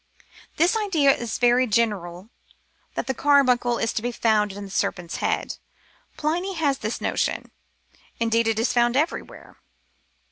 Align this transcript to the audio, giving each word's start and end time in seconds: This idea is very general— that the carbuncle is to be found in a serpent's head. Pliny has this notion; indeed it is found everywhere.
This 0.57 0.75
idea 0.75 1.15
is 1.15 1.37
very 1.37 1.67
general— 1.67 2.31
that 2.95 3.05
the 3.05 3.13
carbuncle 3.13 3.77
is 3.77 3.93
to 3.93 4.01
be 4.01 4.11
found 4.11 4.51
in 4.51 4.65
a 4.65 4.69
serpent's 4.71 5.17
head. 5.17 5.57
Pliny 6.17 6.55
has 6.55 6.79
this 6.79 7.01
notion; 7.01 7.51
indeed 8.19 8.47
it 8.47 8.57
is 8.57 8.73
found 8.73 8.97
everywhere. 8.97 9.57